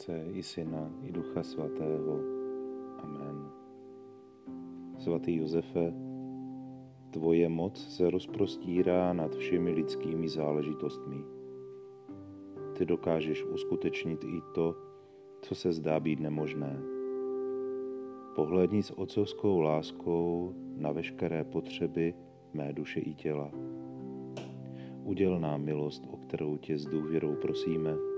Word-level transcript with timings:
Otce 0.00 0.24
i 0.32 0.42
Syna 0.42 0.90
i 1.04 1.12
Ducha 1.12 1.42
Svatého. 1.42 2.20
Amen. 3.04 3.36
Svatý 4.98 5.36
Josefe, 5.36 5.92
tvoje 7.10 7.48
moc 7.48 7.76
se 7.76 8.10
rozprostírá 8.10 9.12
nad 9.12 9.36
všemi 9.36 9.70
lidskými 9.70 10.28
záležitostmi. 10.28 11.20
Ty 12.78 12.86
dokážeš 12.86 13.44
uskutečnit 13.44 14.24
i 14.24 14.40
to, 14.54 14.76
co 15.42 15.54
se 15.54 15.72
zdá 15.72 16.00
být 16.00 16.20
nemožné. 16.20 16.80
Pohledni 18.34 18.82
s 18.82 18.90
otcovskou 18.90 19.60
láskou 19.60 20.54
na 20.76 20.92
veškeré 20.92 21.44
potřeby 21.44 22.14
mé 22.54 22.72
duše 22.72 23.00
i 23.00 23.14
těla. 23.14 23.52
Uděl 25.04 25.40
nám 25.40 25.60
milost, 25.62 26.08
o 26.10 26.16
kterou 26.16 26.56
tě 26.56 26.78
s 26.78 26.86
důvěrou 26.86 27.34
prosíme, 27.34 28.09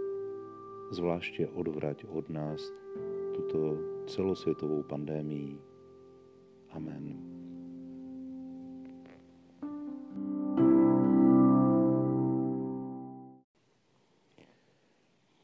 zvláště 0.93 1.49
odvrať 1.49 2.05
od 2.05 2.31
nás 2.31 2.61
tuto 3.35 3.77
celosvětovou 4.07 4.83
pandémii. 4.83 5.59
Amen. 6.71 7.33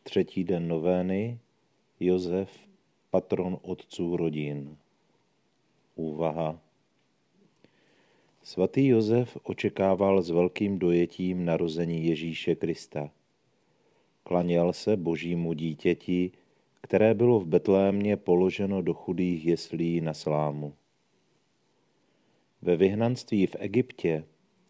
Třetí 0.03 0.45
den 0.45 0.69
novény 0.69 1.39
Josef, 2.01 2.51
patron 3.11 3.59
otců 3.63 4.17
rodin. 4.17 4.77
Úvaha. 5.95 6.61
Svatý 8.43 8.87
Josef 8.87 9.39
očekával 9.43 10.23
s 10.23 10.31
velkým 10.31 10.79
dojetím 10.79 11.45
narození 11.45 12.07
Ježíše 12.07 12.55
Krista. 12.55 13.11
Klaněl 14.29 14.73
se 14.73 14.97
božímu 14.97 15.53
dítěti, 15.53 16.31
které 16.81 17.15
bylo 17.15 17.41
v 17.41 17.47
Betlémě 17.47 18.17
položeno 18.17 18.83
do 18.83 18.95
chudých 18.95 19.47
jeslí 19.47 20.01
na 20.01 20.15
slámu. 20.15 20.75
Ve 22.63 22.77
vyhnanství 22.77 23.47
v 23.47 23.57
Egyptě 23.59 24.25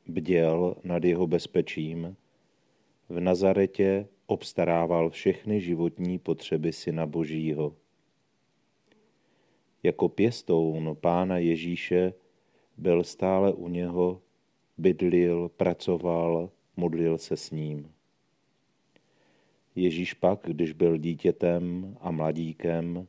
bděl 0.06 0.77
nad 0.84 1.05
jeho 1.05 1.27
bezpečím, 1.27 2.17
v 3.09 3.20
Nazaretě 3.20 4.06
obstarával 4.27 5.11
všechny 5.11 5.61
životní 5.61 6.19
potřeby 6.19 6.73
Syna 6.73 7.06
Božího. 7.06 7.75
Jako 9.83 10.09
pěstoun 10.09 10.97
Pána 11.01 11.39
Ježíše 11.39 12.12
byl 12.77 13.05
stále 13.05 13.53
u 13.53 13.69
něho, 13.69 14.23
bydlil, 14.77 15.48
pracoval, 15.48 16.51
modlil 16.77 17.19
se 17.19 17.36
s 17.36 17.51
ním. 17.51 17.97
Ježíš 19.78 20.14
pak, 20.14 20.40
když 20.42 20.72
byl 20.72 20.96
dítětem 20.96 21.96
a 22.00 22.10
mladíkem, 22.10 23.06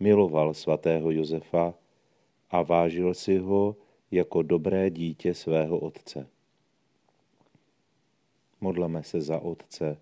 miloval 0.00 0.54
svatého 0.54 1.10
Josefa 1.10 1.74
a 2.50 2.62
vážil 2.62 3.14
si 3.14 3.38
ho 3.38 3.76
jako 4.10 4.42
dobré 4.42 4.90
dítě 4.90 5.34
svého 5.34 5.78
otce. 5.78 6.26
Modleme 8.60 9.02
se 9.02 9.20
za 9.20 9.38
otce, 9.38 9.98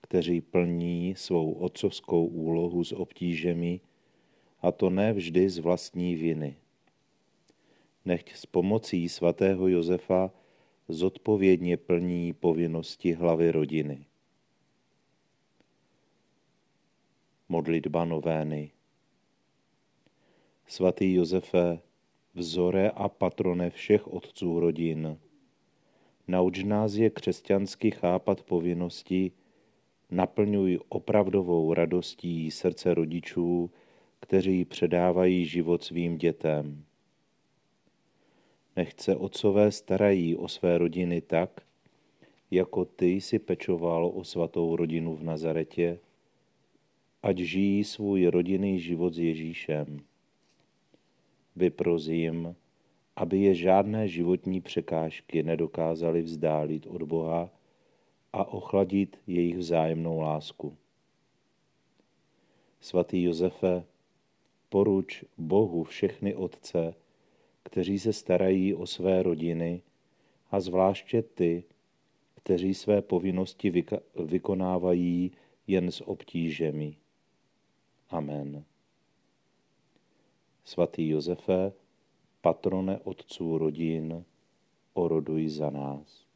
kteří 0.00 0.40
plní 0.40 1.14
svou 1.16 1.52
otcovskou 1.52 2.26
úlohu 2.26 2.84
s 2.84 2.92
obtížemi, 2.92 3.80
a 4.62 4.72
to 4.72 4.90
ne 4.90 5.12
vždy 5.12 5.50
z 5.50 5.58
vlastní 5.58 6.14
viny. 6.16 6.56
Nechť 8.04 8.32
s 8.34 8.46
pomocí 8.46 9.08
svatého 9.08 9.68
Josefa 9.68 10.30
zodpovědně 10.88 11.76
plní 11.76 12.32
povinnosti 12.32 13.12
hlavy 13.12 13.50
rodiny. 13.50 14.09
Modlitba 17.50 18.04
novény. 18.04 18.70
Svatý 20.66 21.14
Josefe, 21.14 21.80
vzore 22.34 22.90
a 22.90 23.08
patrone 23.08 23.70
všech 23.70 24.08
otců 24.08 24.60
rodin, 24.60 25.18
nauč 26.28 26.62
nás 26.64 26.94
je 26.94 27.10
křesťansky 27.10 27.90
chápat 27.90 28.42
povinnosti, 28.42 29.32
naplňuj 30.10 30.78
opravdovou 30.88 31.74
radostí 31.74 32.50
srdce 32.50 32.94
rodičů, 32.94 33.70
kteří 34.20 34.64
předávají 34.64 35.46
život 35.46 35.82
svým 35.82 36.18
dětem. 36.18 36.84
Nechce 38.76 39.16
otcové 39.16 39.72
starají 39.72 40.36
o 40.36 40.48
své 40.48 40.78
rodiny 40.78 41.20
tak, 41.20 41.60
jako 42.50 42.84
ty 42.84 43.06
jsi 43.06 43.38
pečoval 43.38 44.06
o 44.14 44.24
svatou 44.24 44.76
rodinu 44.76 45.16
v 45.16 45.22
Nazaretě, 45.22 45.98
ať 47.22 47.38
žijí 47.38 47.84
svůj 47.84 48.26
rodinný 48.26 48.80
život 48.80 49.14
s 49.14 49.18
Ježíšem. 49.18 50.00
Vyprozím, 51.56 52.56
aby 53.16 53.38
je 53.38 53.54
žádné 53.54 54.08
životní 54.08 54.60
překážky 54.60 55.42
nedokázaly 55.42 56.22
vzdálit 56.22 56.86
od 56.86 57.02
Boha 57.02 57.50
a 58.32 58.44
ochladit 58.44 59.16
jejich 59.26 59.56
vzájemnou 59.58 60.20
lásku. 60.20 60.76
Svatý 62.80 63.22
Josefe, 63.22 63.84
poruč 64.68 65.24
Bohu 65.38 65.84
všechny 65.84 66.34
otce, 66.34 66.94
kteří 67.62 67.98
se 67.98 68.12
starají 68.12 68.74
o 68.74 68.86
své 68.86 69.22
rodiny 69.22 69.82
a 70.50 70.60
zvláště 70.60 71.22
ty, 71.22 71.64
kteří 72.34 72.74
své 72.74 73.02
povinnosti 73.02 73.84
vykonávají 74.24 75.30
jen 75.66 75.90
s 75.90 76.08
obtížemi. 76.08 76.96
Amen. 78.10 78.64
Svatý 80.64 81.08
Josefe, 81.08 81.72
patrone 82.40 82.98
otců 82.98 83.58
rodin, 83.58 84.24
oroduj 84.94 85.48
za 85.48 85.70
nás. 85.70 86.26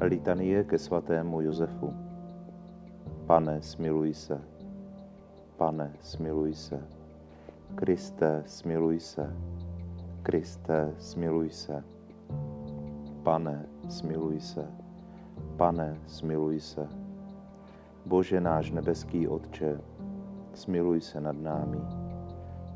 Litanie 0.00 0.64
ke 0.64 0.78
svatému 0.78 1.40
Josefu. 1.40 1.94
Pane, 3.26 3.62
smiluj 3.62 4.14
se. 4.14 4.38
Pane, 5.56 5.96
smiluj 6.00 6.54
se. 6.54 6.88
Kriste, 7.74 8.42
smiluj 8.46 9.00
se. 9.00 9.36
Kriste, 10.22 10.94
smiluj 10.98 11.50
se. 11.50 11.93
Pane, 13.24 13.66
smiluj 13.88 14.40
se. 14.40 14.68
Pane, 15.56 15.96
smiluj 16.06 16.60
se. 16.60 16.88
Bože 18.04 18.40
náš 18.40 18.70
nebeský 18.70 19.28
Otče, 19.28 19.80
smiluj 20.52 21.00
se 21.00 21.20
nad 21.20 21.36
námi. 21.36 21.80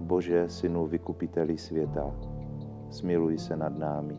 Bože, 0.01 0.49
Synu 0.49 0.87
vykupiteli 0.87 1.59
světa, 1.59 2.09
smiluj 2.91 3.39
se 3.39 3.57
nad 3.57 3.79
námi. 3.79 4.17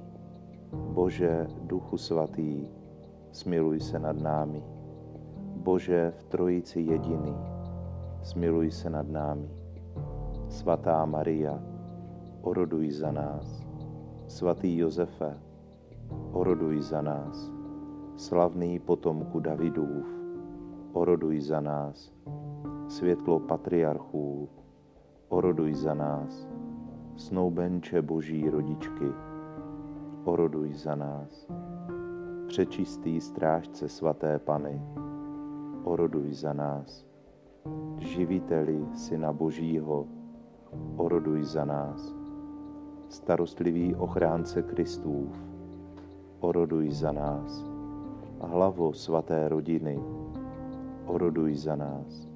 Bože, 0.93 1.47
Duchu 1.65 1.97
Svatý, 1.97 2.67
smiluj 3.31 3.79
se 3.79 3.99
nad 3.99 4.21
námi. 4.21 4.63
Bože, 5.55 6.13
v 6.17 6.23
Trojici 6.23 6.81
jediný, 6.81 7.33
smiluj 8.21 8.71
se 8.71 8.89
nad 8.89 9.09
námi. 9.09 9.49
Svatá 10.49 11.05
Maria, 11.05 11.57
oroduj 12.41 12.91
za 12.91 13.11
nás. 13.11 13.65
Svatý 14.27 14.77
Josefe, 14.77 15.48
oroduj 16.31 16.81
za 16.81 17.01
nás. 17.01 17.51
Slavný 18.15 18.79
potomku 18.79 19.39
Davidův, 19.39 20.05
oroduj 20.93 21.41
za 21.41 21.61
nás. 21.61 22.13
Světlo 22.87 23.39
patriarchů, 23.39 24.49
oroduj 25.29 25.73
za 25.73 25.93
nás. 25.93 26.47
Snoubenče 27.15 28.01
boží 28.01 28.49
rodičky, 28.49 29.11
oroduj 30.23 30.73
za 30.73 30.95
nás. 30.95 31.47
Přečistý 32.47 33.21
strážce 33.21 33.89
svaté 33.89 34.39
Pany, 34.39 34.81
oroduj 35.83 36.33
za 36.33 36.53
nás. 36.53 37.05
Živiteli 37.97 38.87
Syna 38.93 39.33
Božího, 39.33 40.07
oroduj 40.97 41.43
za 41.43 41.65
nás. 41.65 42.15
Starostlivý 43.09 43.95
ochránce 43.95 44.61
Kristův, 44.61 45.48
oroduj 46.39 46.91
za 46.91 47.11
nás. 47.11 47.65
Hlavo 48.39 48.93
svaté 48.93 49.49
rodiny, 49.49 49.99
oroduj 51.05 51.55
za 51.55 51.75
nás. 51.75 52.27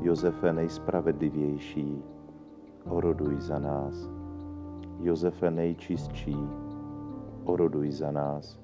Josefe 0.00 0.52
nejspravedlivější, 0.52 2.02
oroduj 2.90 3.40
za 3.40 3.58
nás. 3.58 4.10
Josefe 5.00 5.50
nejčistší, 5.50 6.36
oroduj 7.44 7.90
za 7.90 8.10
nás. 8.10 8.58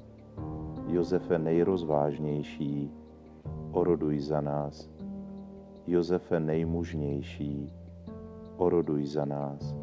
Josefe 0.87 1.39
nejrozvážnější, 1.39 2.91
oroduj 3.73 4.19
za 4.21 4.41
nás. 4.41 4.91
Josefe 5.87 6.41
nejmužnější, 6.41 7.73
oroduj 8.57 9.07
za 9.07 9.25
nás. 9.25 9.75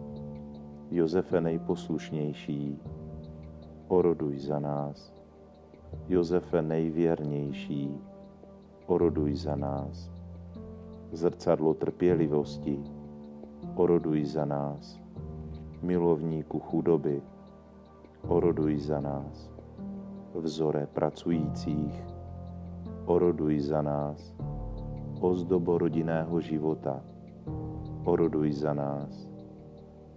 Josefe 0.91 1.41
nejposlušnější, 1.41 2.79
oroduj 3.87 4.39
za 4.39 4.59
nás. 4.59 5.13
Josefe 6.07 6.61
nejvěrnější, 6.61 7.97
oroduj 8.85 9.35
za 9.35 9.55
nás. 9.55 10.11
Zrcadlo 11.11 11.73
trpělivosti, 11.73 12.83
oroduj 13.75 14.25
za 14.25 14.45
nás. 14.45 14.99
Milovníku 15.81 16.59
chudoby, 16.59 17.21
oroduj 18.27 18.79
za 18.79 18.99
nás. 18.99 19.51
Vzore 20.35 20.87
pracujících, 20.87 22.03
oroduj 23.05 23.59
za 23.59 23.81
nás. 23.81 24.35
Ozdobo 25.21 25.77
rodinného 25.77 26.41
života, 26.41 27.01
oroduj 28.03 28.51
za 28.51 28.73
nás. 28.73 29.27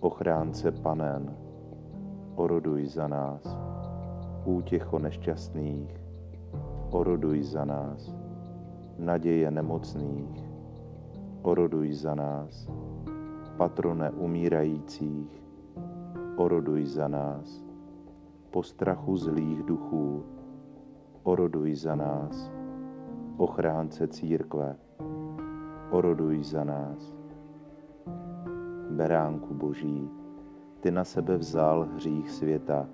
Ochránce 0.01 0.73
panen, 0.73 1.37
oroduj 2.41 2.87
za 2.97 3.05
nás. 3.05 3.45
Útěcho 4.45 4.99
nešťastných, 4.99 5.93
oroduj 6.91 7.43
za 7.43 7.65
nás. 7.65 8.17
Naděje 8.99 9.51
nemocných, 9.51 10.41
oroduj 11.43 11.93
za 11.93 12.15
nás. 12.15 12.69
Patrone 13.57 14.11
umírajících, 14.11 15.29
oroduj 16.37 16.85
za 16.87 17.09
nás. 17.09 17.65
Po 18.51 18.63
strachu 18.63 19.17
zlých 19.17 19.63
duchů, 19.63 20.25
oroduj 21.23 21.75
za 21.75 21.95
nás. 21.95 22.53
Ochránce 23.37 24.09
církve, 24.09 24.77
oroduj 25.91 26.45
za 26.45 26.65
nás. 26.65 27.17
Beránku 28.91 29.55
Boží, 29.55 30.20
ty 30.81 30.91
na 30.91 31.05
sebe 31.05 31.37
vzal 31.37 31.89
hřích 31.95 32.31
světa, 32.31 32.87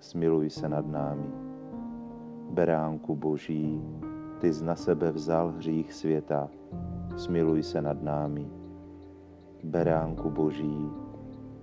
smiluj 0.00 0.50
se 0.50 0.68
nad 0.68 0.86
námi. 0.86 1.30
Beránku 2.50 3.16
Boží, 3.16 3.82
ty 4.38 4.52
z 4.52 4.62
na 4.62 4.74
sebe 4.74 5.12
vzal 5.12 5.52
hřích 5.52 5.92
světa, 5.92 6.48
smiluj 7.16 7.62
se 7.62 7.82
nad 7.82 8.02
námi. 8.02 8.50
Beránku 9.64 10.30
Boží, 10.30 10.90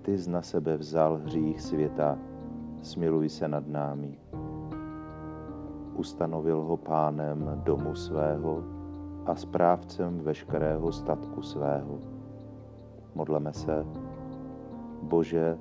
ty 0.02 0.18
z 0.18 0.28
na 0.28 0.42
sebe 0.42 0.76
vzal 0.76 1.16
hřích 1.16 1.60
světa, 1.60 2.18
smiluj 2.82 3.28
se 3.28 3.48
nad 3.48 3.68
námi. 3.68 4.18
Ustanovil 5.94 6.60
ho 6.60 6.76
pánem 6.76 7.60
domu 7.64 7.94
svého 7.94 8.64
a 9.26 9.34
správcem 9.34 10.20
veškerého 10.20 10.92
statku 10.92 11.42
svého. 11.42 11.98
Modleme 13.14 13.52
se, 13.52 13.86
Bože, 15.02 15.58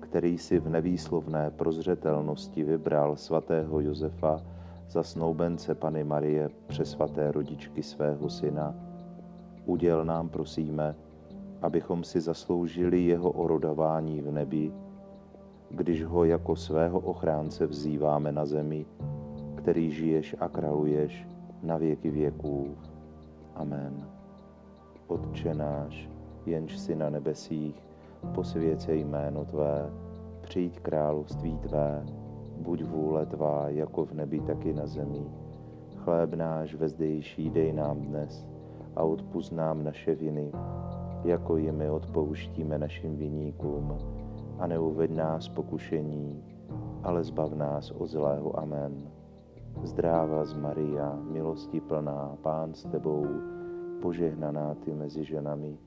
který 0.00 0.38
si 0.38 0.58
v 0.58 0.68
nevýslovné 0.68 1.50
prozřetelnosti 1.50 2.64
vybral 2.64 3.16
svatého 3.16 3.80
Josefa 3.80 4.40
za 4.88 5.02
snoubence 5.02 5.74
Pany 5.74 6.04
Marie 6.04 6.50
přesvaté 6.66 7.32
rodičky 7.32 7.82
svého 7.82 8.30
syna, 8.30 8.74
uděl 9.66 10.04
nám, 10.04 10.28
prosíme, 10.28 10.94
abychom 11.62 12.04
si 12.04 12.20
zasloužili 12.20 13.04
jeho 13.04 13.30
orodování 13.30 14.20
v 14.20 14.30
nebi, 14.32 14.72
když 15.70 16.04
ho 16.04 16.24
jako 16.24 16.56
svého 16.56 17.00
ochránce 17.00 17.66
vzýváme 17.66 18.32
na 18.32 18.46
zemi, 18.46 18.86
který 19.54 19.90
žiješ 19.90 20.36
a 20.40 20.48
kraluješ 20.48 21.26
na 21.62 21.76
věky 21.76 22.10
věků. 22.10 22.76
Amen. 23.54 24.08
Otče 25.06 25.54
náš, 25.54 26.08
jenž 26.46 26.78
si 26.78 26.96
na 26.96 27.10
nebesích, 27.10 27.91
posvěcej 28.34 29.04
jméno 29.04 29.44
Tvé, 29.44 29.90
přijď 30.40 30.80
království 30.80 31.58
Tvé, 31.58 32.04
buď 32.56 32.84
vůle 32.84 33.26
Tvá 33.26 33.68
jako 33.68 34.04
v 34.04 34.12
nebi, 34.12 34.40
tak 34.40 34.66
i 34.66 34.72
na 34.72 34.86
zemi. 34.86 35.26
Chléb 35.96 36.34
náš 36.34 36.74
vezdejší 36.74 37.50
dej 37.50 37.72
nám 37.72 38.00
dnes 38.00 38.46
a 38.96 39.02
odpust 39.02 39.52
nám 39.52 39.84
naše 39.84 40.14
viny, 40.14 40.52
jako 41.24 41.56
i 41.56 41.72
my 41.72 41.90
odpouštíme 41.90 42.78
našim 42.78 43.16
viníkům. 43.16 43.98
A 44.58 44.66
neuved 44.66 45.10
nás 45.10 45.48
pokušení, 45.48 46.44
ale 47.02 47.24
zbav 47.24 47.52
nás 47.52 47.90
od 47.90 48.06
zlého. 48.06 48.58
Amen. 48.58 49.10
Zdráva 49.82 50.44
z 50.44 50.54
Maria, 50.54 51.18
milosti 51.30 51.80
plná, 51.80 52.36
Pán 52.42 52.74
s 52.74 52.84
Tebou, 52.84 53.26
požehnaná 54.02 54.74
Ty 54.74 54.94
mezi 54.94 55.24
ženami 55.24 55.78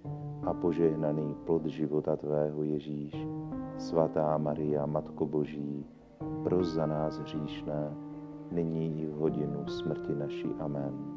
a 0.46 0.54
požehnaný 0.54 1.36
plod 1.46 1.66
života 1.66 2.16
Tvého 2.16 2.64
Ježíš. 2.64 3.18
Svatá 3.78 4.38
Maria, 4.38 4.86
Matko 4.86 5.26
Boží, 5.26 5.86
pros 6.44 6.68
za 6.68 6.86
nás 6.86 7.20
hříšné, 7.20 7.98
nyní 8.52 9.02
i 9.02 9.06
v 9.06 9.14
hodinu 9.14 9.68
smrti 9.68 10.16
naší. 10.16 10.50
Amen. 10.60 11.15